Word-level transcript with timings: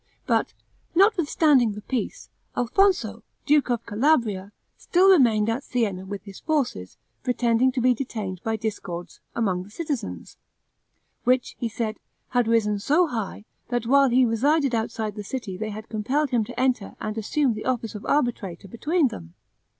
But, 0.25 0.53
notwithstanding 0.95 1.73
the 1.73 1.83
peace, 1.83 2.29
Alfonso, 2.57 3.21
duke 3.45 3.69
of 3.69 3.85
Calabria, 3.85 4.51
still 4.75 5.11
remained 5.11 5.47
at 5.47 5.63
Sienna 5.63 6.07
with 6.07 6.23
his 6.23 6.39
forces, 6.39 6.97
pretending 7.21 7.71
to 7.71 7.79
be 7.81 7.93
detained 7.93 8.41
by 8.43 8.55
discords 8.55 9.19
among 9.35 9.61
the 9.61 9.69
citizens, 9.69 10.37
which, 11.23 11.55
he 11.59 11.69
said, 11.69 11.99
had 12.29 12.47
risen 12.47 12.79
so 12.79 13.05
high, 13.05 13.45
that 13.69 13.85
while 13.85 14.09
he 14.09 14.25
resided 14.25 14.73
outside 14.73 15.13
the 15.15 15.23
city 15.23 15.55
they 15.55 15.69
had 15.69 15.87
compelled 15.87 16.31
him 16.31 16.43
to 16.45 16.59
enter 16.59 16.95
and 16.99 17.15
assume 17.15 17.53
the 17.53 17.65
office 17.65 17.93
of 17.93 18.03
arbitrator 18.07 18.67
between 18.67 19.09
them. 19.09 19.35